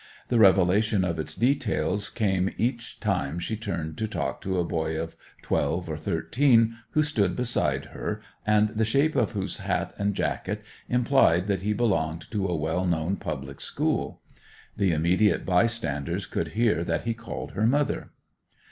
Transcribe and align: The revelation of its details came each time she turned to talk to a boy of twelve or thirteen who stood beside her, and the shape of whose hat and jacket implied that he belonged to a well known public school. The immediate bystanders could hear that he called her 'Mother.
The 0.29 0.39
revelation 0.39 1.05
of 1.05 1.19
its 1.19 1.35
details 1.35 2.09
came 2.09 2.49
each 2.57 2.99
time 2.99 3.37
she 3.37 3.55
turned 3.55 3.99
to 3.99 4.07
talk 4.07 4.41
to 4.41 4.57
a 4.57 4.63
boy 4.65 4.99
of 4.99 5.15
twelve 5.43 5.87
or 5.87 5.95
thirteen 5.95 6.75
who 6.93 7.03
stood 7.03 7.35
beside 7.35 7.85
her, 7.85 8.19
and 8.43 8.69
the 8.69 8.83
shape 8.83 9.15
of 9.15 9.33
whose 9.33 9.57
hat 9.57 9.93
and 9.99 10.15
jacket 10.15 10.63
implied 10.89 11.45
that 11.45 11.61
he 11.61 11.73
belonged 11.73 12.31
to 12.31 12.47
a 12.47 12.55
well 12.57 12.87
known 12.87 13.17
public 13.17 13.61
school. 13.61 14.23
The 14.75 14.91
immediate 14.91 15.45
bystanders 15.45 16.25
could 16.25 16.47
hear 16.57 16.83
that 16.83 17.03
he 17.03 17.13
called 17.13 17.51
her 17.51 17.67
'Mother. 17.67 18.09